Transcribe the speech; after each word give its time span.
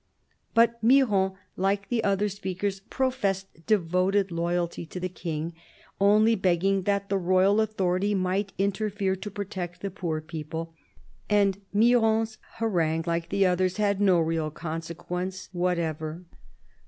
But 0.55 0.81
Miron, 0.81 1.33
like 1.55 1.89
the 1.89 2.03
other 2.03 2.27
speakers, 2.27 2.79
professed 2.79 3.67
devoted 3.67 4.31
loyalty 4.31 4.83
to 4.87 4.99
the 4.99 5.09
King, 5.09 5.53
only 5.99 6.33
begging 6.33 6.81
that 6.89 7.07
the 7.09 7.19
royal 7.19 7.61
authority 7.61 8.15
might 8.15 8.51
interfere 8.57 9.15
to 9.17 9.29
protect 9.29 9.81
the 9.81 9.91
poor 9.91 10.19
people. 10.19 10.73
And 11.29 11.61
Miron's 11.71 12.39
harangue, 12.57 13.03
like 13.05 13.29
the 13.29 13.45
others, 13.45 13.77
had 13.77 14.01
no 14.01 14.19
real 14.19 14.49
consequence 14.49 15.49
what 15.51 15.77
ever. 15.77 16.23